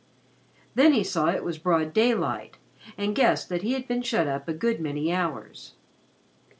Then 0.73 0.93
he 0.93 1.03
saw 1.03 1.27
it 1.27 1.43
was 1.43 1.59
broad 1.59 1.93
daylight, 1.93 2.57
and 2.97 3.13
guessed 3.15 3.49
that 3.49 3.61
he 3.61 3.73
had 3.73 3.87
been 3.87 4.01
shut 4.01 4.25
up 4.27 4.47
a 4.47 4.53
good 4.55 4.81
many 4.81 5.13
hours. 5.13 5.75